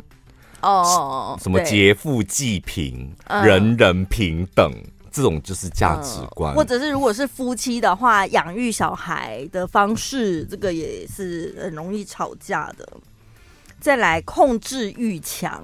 [0.62, 4.72] 哦，什么劫富济贫、人人平等，
[5.12, 6.54] 这种就是价值观。
[6.54, 12.88] 或者是如果是夫妻的话，养育小孩的方式，这个也是很容易吵架的。
[13.80, 15.63] 再来，控制欲强。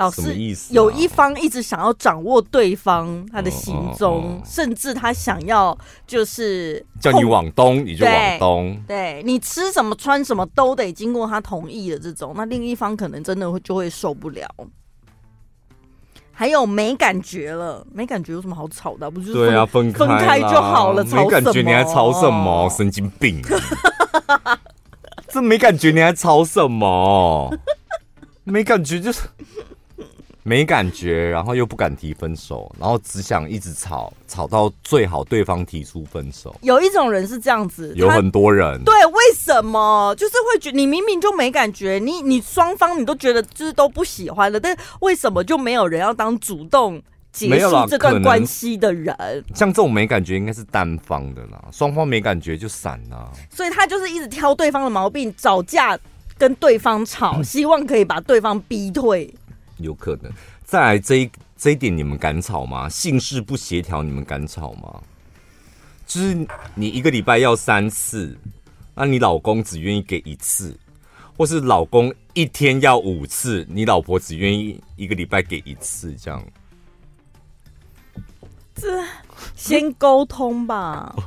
[0.00, 0.34] 老师，
[0.70, 14.48] 有一方一直想要掌握对方他的行踪，甚至他想要就是叫你往东你就往东，对，你吃什么穿什么都得经过他同意的这种，那另一方可能真的会就会受不了。
[16.32, 19.10] 还有没感觉了，没感觉有什么好吵的？
[19.10, 22.66] 不是对啊，分开分开就好了，没感觉你还吵什么？
[22.74, 23.42] 神经病！
[25.28, 27.54] 这没感觉你还吵什么？
[28.44, 29.20] 没感觉就是。
[30.42, 36.54] 没感觉，然后又不敢提分手，然后只想一直吵，吵到最好对方提出分手。
[36.62, 38.82] 有一种人是这样子，有很多人。
[38.84, 40.14] 对，为什么？
[40.16, 47.00] 就是会觉得你明明就没感觉，你你双方你都觉得就是都不喜欢了，但是为什么就没有人要当主动
[47.32, 49.14] 结束这段关系的人？
[49.54, 53.30] 像这种没感觉应该是单方的啦，双方没感觉就散了。
[53.50, 55.98] 所以他就是一直挑对方的毛病，找架
[56.38, 59.32] 跟对方吵， 希望可以把对方逼退。
[59.82, 60.32] 有可能，
[60.64, 62.88] 再来这一这一点，你们敢吵吗？
[62.88, 65.02] 姓氏不协调，你们敢吵吗？
[66.06, 68.36] 就是你一个礼拜要三次，
[68.94, 70.76] 那你老公只愿意给一次，
[71.36, 76.44] 或是老公一天要五次，你老婆只愿意一个礼拜给一次，这样。
[78.74, 79.04] 这
[79.54, 81.14] 先沟通吧。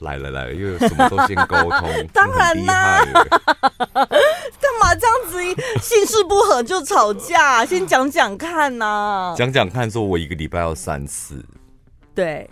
[0.00, 5.40] 来了来了，又有什么都先沟通， 当然啦， 干嘛这样子？
[5.80, 7.64] 性事不合就吵架？
[7.66, 11.44] 先讲讲看呐、啊，讲讲看，说我一个礼拜要三次，
[12.14, 12.48] 对，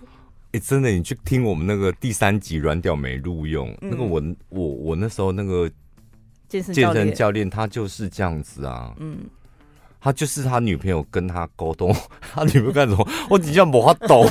[0.53, 5.71] 哎、欸，真的，你去听我们那个第三集软屌没录用，嗯、那个我我我那时候那个
[6.49, 6.75] 健身
[7.15, 9.19] 教练，他就是这样子啊，嗯，
[10.01, 11.95] 他就是他女朋友跟他沟通，
[12.35, 13.09] 他女朋友干什么？
[13.31, 14.27] 我底下没法懂。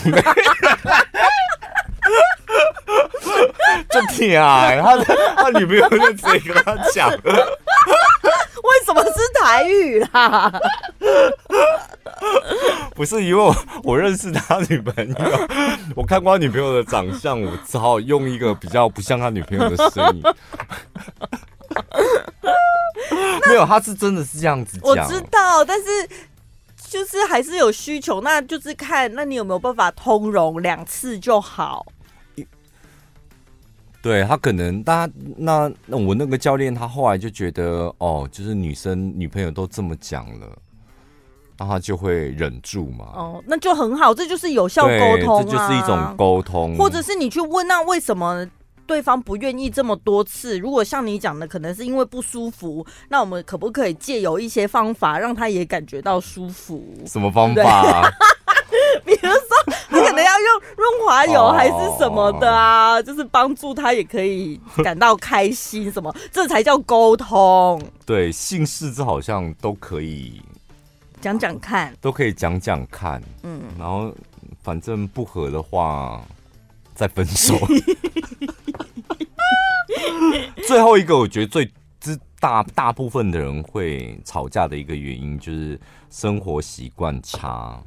[3.90, 4.98] 就天啊，他
[5.36, 7.20] 他女朋友就直接跟他讲，为
[8.86, 10.52] 什么是台语啦？
[12.96, 15.16] 不是因为我我认识他女朋友，
[15.96, 20.22] 我看过他女朋友的长相，我只好用一个比较不像他女朋友的声音。
[23.48, 24.90] 没有，他是真的是这样子讲。
[24.90, 25.86] 我知道，但是
[26.90, 31.86] 就是还是有需求，那就是看那你有没有办法通融两次就好。
[34.08, 40.48] 对他可能，他那那我那个教练，他后来就觉得哦，就是女生女朋友都这么讲了，
[41.58, 43.06] 那他就会忍住嘛。
[43.14, 46.78] 哦，那就很好，这就是有效沟通啊，这就是一种沟通。
[46.78, 48.48] 或者是你去问，那为什么
[48.86, 56.82] 对方不愿意这么多次，如果像你讲的，可能是因为不舒服，那我们可不可以借由一些方法让他也感觉到舒服？
[57.06, 58.10] 什么方法？
[59.06, 67.82] 比如说， 他可能要用润滑油还是什么的啊，就是帮助他也可以感到开心，什么这才叫沟通。
[68.06, 70.42] 对，姓氏这好像都可以
[71.22, 73.22] 讲讲看，都可以讲讲看。
[73.44, 74.14] 嗯，然后
[74.62, 76.22] 反正不合的话
[76.94, 77.56] 再分手。
[80.68, 85.80] 最后一个，我觉得最之大大部分的人会吵架的一个原因就是
[86.10, 87.82] 生活习惯差。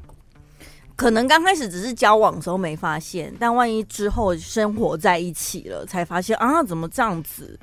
[1.00, 7.58] 可能刚开始只是交往的时候没发现，但万一之后生活在一起了，才发现啊，怎么这样子？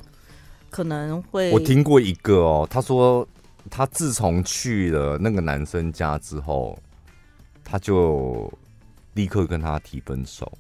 [0.71, 1.51] 可能会。
[1.51, 3.27] 我听过一个哦，他说
[3.69, 6.75] 他自从去了那个男生家之后，
[7.63, 8.51] 他就
[9.13, 10.51] 立刻跟他提分手。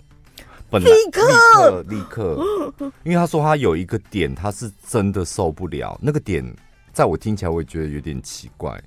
[0.69, 2.39] 本来立刻，立刻，
[3.03, 5.97] 因为他说他有一个点，他是真的受不了。
[5.99, 6.45] 那个点，
[6.93, 8.79] 在我听起来，我也觉得有点奇怪，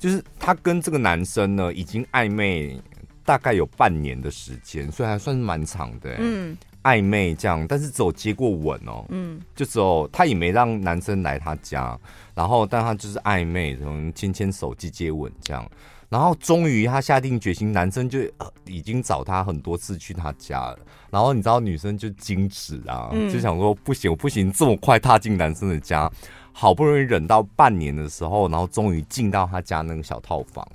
[0.00, 2.76] 就是他跟这个男生呢，已经暧昧。
[3.24, 6.16] 大概有半年的时间，所以还算是蛮长的、欸。
[6.20, 9.06] 嗯，暧昧这样，但是只有接过吻哦、喔。
[9.08, 11.98] 嗯，就只有他也没让男生来他家，
[12.34, 15.68] 然后但他就是暧昧，从牵牵手、接接吻这样，
[16.08, 18.20] 然后终于他下定决心，男生就
[18.66, 20.78] 已经找他很多次去他家了。
[21.10, 26.10] 然后你知道女生就矜持啊，嗯、就想说不行，我不行，这么快踏进男生的家，
[26.52, 30.66] 好不容易忍到半年的时候，然后终于进到他家那个小套房。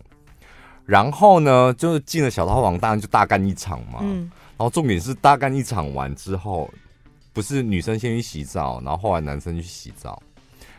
[0.90, 4.00] 然后呢，就是进了小套房，当然就大干一场嘛。
[4.02, 4.32] 嗯。
[4.58, 6.68] 然后重点是大干一场完之后，
[7.32, 10.20] 不是女生先去洗澡，然后后来男生去洗澡。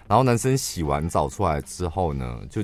[0.09, 2.61] 然后男生洗完澡出来之后呢，就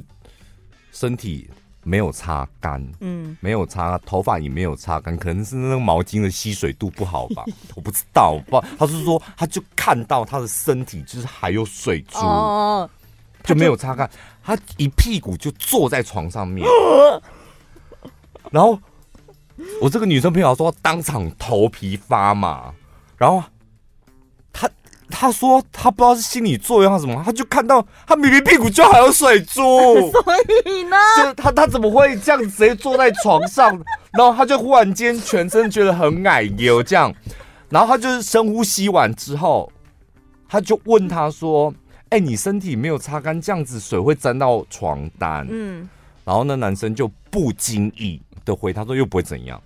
[0.90, 1.48] 身体
[1.84, 7.44] 没有擦干，嗯，没有擦，头发也没有擦干，可能是那个毛巾的吸水度不好吧，
[7.76, 8.76] 我不知道，我不知道。
[8.76, 12.90] 他是说，他就看到他的身体就是还有水珠，哦，
[13.44, 14.10] 就没有擦干，
[14.42, 16.66] 他一屁股就坐在床上面。
[18.50, 18.78] 然后
[19.80, 22.72] 我这个女生朋友说当场头皮发麻，
[23.16, 23.42] 然后
[24.52, 24.68] 她
[25.10, 30.22] 她说她不知道是心理作用还是什么，她就看到她明明屁股就还有水珠，所
[30.66, 33.70] 以呢，就她她怎么会这样直接坐在床上？
[34.12, 37.12] 然后她就忽然间全身觉得很矮油这样，
[37.68, 39.70] 然后她就是深呼吸完之后，
[40.48, 41.74] 她就问她说
[42.10, 45.88] ：“哎，你身体没有擦干，这样子水会沾到床单。”嗯，
[46.24, 48.20] 然后那男生就不经意。
[48.46, 49.62] 的回他说又不会怎样，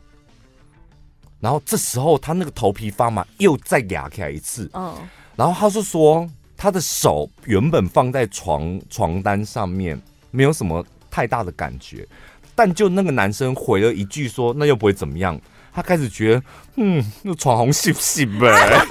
[1.38, 4.68] 然后这时候他那个头皮发麻，又再压起来一次。
[4.74, 4.96] 嗯，
[5.36, 10.00] 然后他是说他的手原本放在床床单上面，
[10.32, 12.06] 没有什么太大的感觉，
[12.54, 15.40] 但就那个男生回了一句说那又不会怎么样，
[15.72, 16.42] 他开始觉得
[16.76, 18.84] 嗯，那床红细不细呗，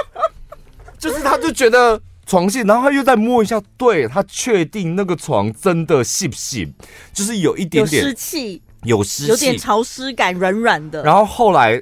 [0.98, 6.72] 就是他就觉得床细，然后他又再摸一下，对，他确定那个床真的细不细，
[7.12, 8.62] 就是有一点点湿气。
[8.84, 11.02] 有湿气，有点潮湿感，软软的。
[11.02, 11.80] 然后后来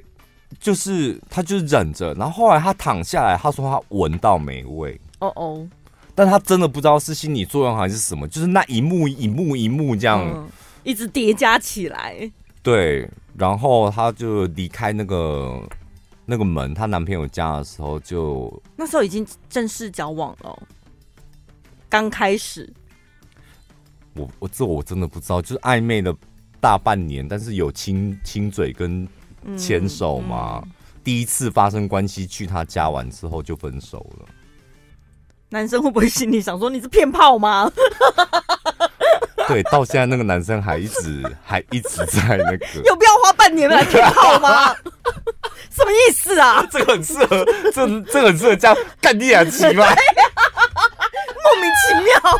[0.59, 5.01] 就是他就忍着，然后后来他躺下来，他说他闻到霉味。
[5.21, 5.69] 哦哦，
[6.15, 10.49] 但他真的不知道是心理作用还是什么，就是那一幕一幕一幕这样、嗯、
[10.83, 12.31] 一直叠加起来。
[12.63, 15.63] 对，然后他就离开那个
[16.25, 20.59] 那个门，她男朋友家的时候就，就那时候已经正式交往了，
[21.89, 22.73] 刚开始。
[24.15, 26.15] 我我这我真的不知道，就是暧昧的。
[26.61, 29.07] 大半年，但是有亲亲嘴跟
[29.57, 30.61] 牵手嘛？
[30.65, 34.27] 嗯嗯、第一次发生关系去他家玩之后就分手了。
[35.51, 37.71] 男生会不会心里想说你是骗炮吗？
[39.47, 44.75] 对，到现在那个男生还一直 还一直在那个，有必要花半年来骗炮吗？
[45.73, 46.67] 什么意思啊？
[46.71, 49.87] 这个很适合，这这很适合这样干地下棋吗？
[51.45, 52.39] 莫名其妙。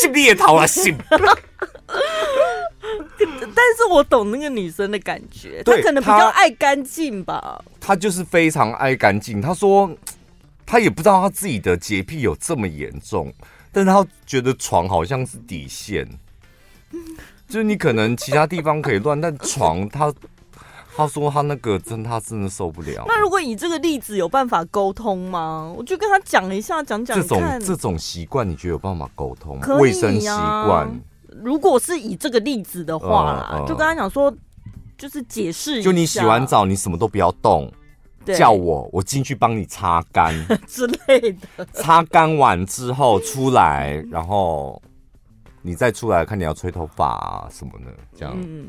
[0.00, 0.96] 心里也逃了心，
[3.54, 7.62] 但是我懂那个女生的感觉，她可能比较爱干净吧。
[7.80, 9.40] 她就是非常爱干净。
[9.40, 9.90] 她说，
[10.64, 13.32] 她也不知道她自己的洁癖有这么严重，
[13.70, 16.08] 但是她觉得床好像是底线，
[17.48, 20.12] 就是你可能其他地方可以乱，但床她。
[20.94, 23.04] 他说他那个真他真的受不了。
[23.06, 25.72] 那如果以这个例子有办法沟通吗？
[25.76, 29.58] 我就跟他讲一下，讲讲这种这种习惯，你觉得有办法沟通？
[29.78, 31.00] 卫、啊、生习惯。
[31.42, 34.32] 如果是以这个例子的话啦，嗯嗯、就跟他讲说，
[34.98, 35.84] 就是解释一下。
[35.84, 37.72] 就你洗完澡，你什么都不要动，
[38.26, 40.34] 叫我，我进去帮你擦干
[40.68, 41.64] 之类的。
[41.72, 44.80] 擦干完之后出来，然后
[45.62, 48.34] 你再出来看你要吹头发啊什么的，这样。
[48.36, 48.68] 嗯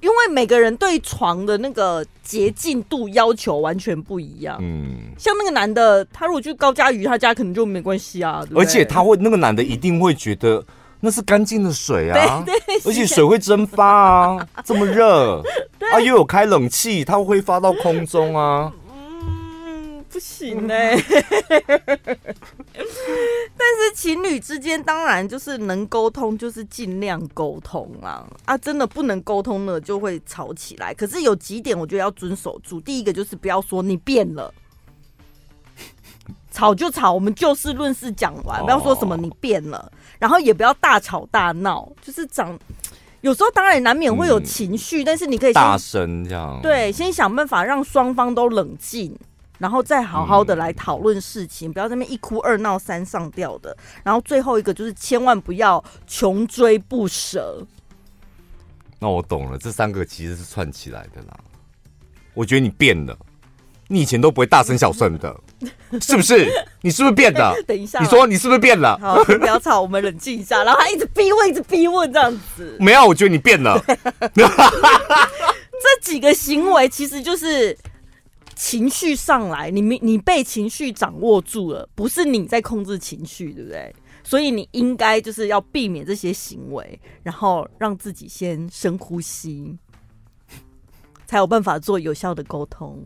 [0.00, 4.58] 因为每个人对床的那个洁净度要求完全不一样。
[4.60, 8.40] 嗯，像那个男的，他如果去高嘉瑜他家，可能就没关系啊。
[8.48, 10.64] 对对，而且他会，那个男的一定会觉得
[11.00, 15.42] 那是干净的水啊， 对对，而且水会蒸发啊， 这么热，
[15.92, 18.72] 啊又有开冷气，它会发到空中啊。
[18.74, 18.80] 嗯
[20.12, 20.96] 不行呢、欸，
[23.56, 28.56] 但是情侣之间当然就是能沟通，就是尽量沟通啊啊！
[28.56, 30.94] 真的不能沟通了，就会吵起来。
[30.94, 34.52] 可是有几点我觉得要遵守住，第一个就是不要说你变了，
[36.50, 42.58] 吵就吵，我们就事论事讲完，不要说什么你变了，然后也不要大吵大闹，就是长。
[43.20, 49.14] 有时候当然难免会有情绪，但是你可以大声这样，对，先想办法让双方都冷静。
[49.60, 53.76] 然后再好好的来讨论事情，嗯、不要在那边一哭二闹三上吊的。
[54.02, 57.62] 然后最后一个就是千万不要穷追不舍。
[58.98, 61.38] 那我懂了，这三个其实是串起来的啦。
[62.32, 63.14] 我觉得你变了，
[63.86, 65.38] 你以前都不会大声小声的，
[66.00, 66.50] 是不是？
[66.80, 67.54] 你是不是变了？
[67.68, 68.98] 等一下，你说你是不是变了？
[68.98, 70.64] 好，不要吵，我们冷静一下。
[70.64, 72.76] 然后他一直逼问，一直逼问这样子。
[72.80, 73.78] 没有，我觉得你变了。
[75.82, 77.76] 这几个行为其实就是。
[78.60, 83.94] 情绪上来，你你被情绪掌握住了，不是你在控制情绪，对不对？
[84.22, 89.78] 所以你应该就是要避免这些行为，然后让自己先深呼吸，
[91.26, 93.02] 才有办法做有效的沟通。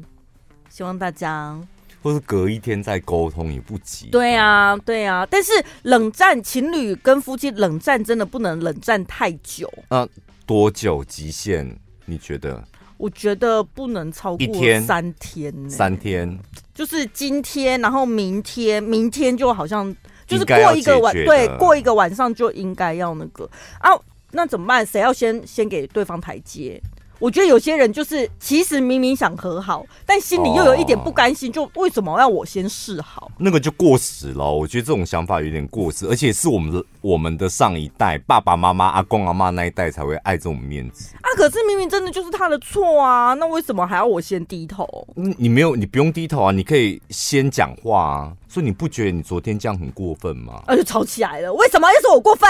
[0.69, 1.57] 希望大家，
[2.03, 4.09] 或是隔一天再沟通也不急。
[4.11, 5.25] 对啊，对啊。
[5.31, 5.53] 但是
[5.83, 9.73] 冷战，情侣跟夫妻冷战真的不能冷战太久。
[9.89, 10.07] 那
[10.45, 11.79] 多久极限？
[12.07, 12.63] 你觉得？
[12.97, 14.47] 我觉得不能超过
[14.81, 16.39] 三天，欸，三天？
[16.75, 19.95] 就是今天，然后明天，明天就好像
[20.27, 23.49] 就是过一个晚，对，过一个晚上就应该要那个。
[23.79, 23.91] 啊，
[24.33, 24.85] 那怎么办？
[24.85, 26.81] 谁要先先给对方台阶？
[27.25, 33.31] 我觉得有些人就是，其实明明想和好，但心里又有一点不甘心，就为什么要我先示好？
[33.39, 34.45] 那个就过时了。
[34.45, 41.33] 我觉得这种想法有点过时，而且是我们的我们的上一代爸爸妈妈、阿公阿妈那一代才会爱这种面子啊。
[41.35, 44.87] 可是明明真的就是他的错啊，那为什么还要我先低头？
[45.17, 48.33] 你没有，你不用低头啊，你可以先讲话啊。
[48.51, 50.63] 所以你不觉得你昨天这样很过分吗？
[50.67, 52.49] 啊，就吵起来了，为什么又是我过分？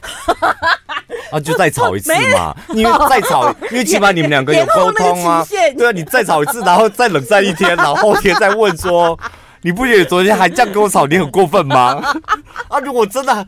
[1.30, 2.54] 啊，就再吵一次嘛！
[2.74, 5.44] 因为再吵， 因为起码你们两个有沟通啊。
[5.48, 9.18] 对啊，你再吵一次，然后再冷战一天，然后后天再问说，
[9.62, 12.00] 你不觉得昨天还这样跟我吵，你很过分吗？
[12.68, 13.46] 啊，如果真的，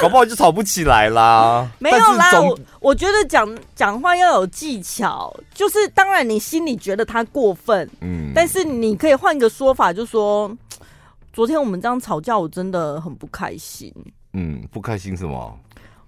[0.00, 1.68] 搞不好就吵不起来啦。
[1.78, 10.50] 没有啦，我我觉得讲讲话要有技巧，就是当然你心里觉得他过分，嗯，但是你可以换一个说法，就说
[11.32, 13.94] 昨天我们这样吵架，我真的很不开心。
[14.32, 15.56] 嗯，不开心什么？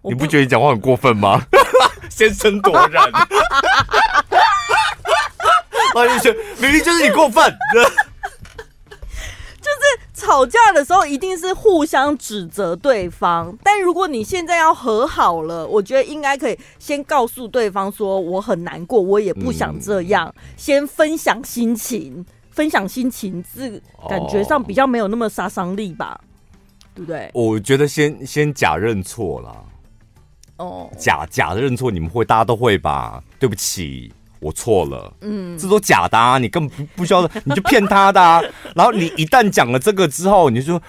[0.02, 1.40] 你不觉得你讲话很过分吗？
[2.10, 3.24] 先声夺人， 啊！
[6.14, 7.42] 你觉明明就是你过分，
[9.60, 9.80] 就是
[10.12, 13.56] 吵架的时候一定是互相指责对方。
[13.62, 26.20] 但如果你现在要和好了，我觉得应该可以先告诉对方说我很难过，我也不想这样，嗯、先分享心情，分享心情是感觉上比较没有那么杀伤力吧，
[26.94, 27.30] 对不对？
[27.32, 29.64] 我觉得先先假认错了。
[30.62, 33.22] 哦，假假的认错，你们会，大家都会吧？
[33.38, 35.12] 对不起，我错了。
[35.20, 38.40] 嗯，这都假的啊，你根本不不需要，你就骗他的啊。
[38.74, 40.82] 然后你一旦讲了这个之后，你就说，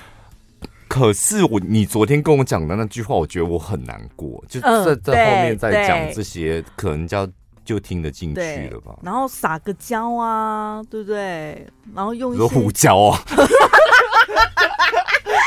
[0.88, 4.43] 可是我，你昨天跟我讲的那句话，我觉得我很难过。
[4.47, 7.28] 就在在后面再讲这些，可能叫
[7.65, 8.95] 就听得进去了吧。
[9.01, 11.65] 然后撒个娇啊，对不对？
[11.95, 13.19] 然后用一些胡椒啊。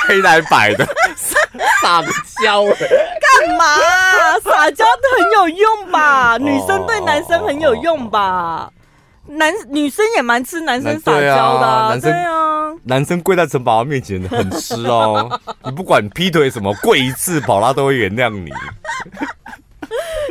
[0.09, 0.87] 黑白白的
[1.83, 2.09] 撒个
[2.43, 3.65] 娇，干嘛？
[4.45, 4.85] 撒娇
[5.17, 6.37] 很有用吧？
[6.39, 8.71] 女生对男生很有用吧？
[9.29, 15.41] 男女生也蛮吃男生撒娇的，男生啊，男生跪在陈宝拉面前很吃哦。
[15.65, 18.51] 你不管劈腿什么，跪一次宝拉都会原谅你。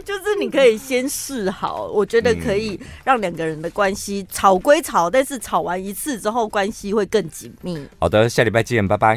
[0.05, 7.85] 就是你可以先试好，我觉得可以让两个人的关系吵归吵，但是吵完一次之后，关系会更紧密。
[7.99, 9.13] 好的，下礼拜见，拜拜。